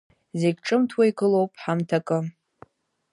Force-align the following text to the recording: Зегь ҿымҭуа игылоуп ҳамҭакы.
Зегь 0.39 0.59
ҿымҭуа 0.65 1.03
игылоуп 1.09 1.53
ҳамҭакы. 1.61 2.19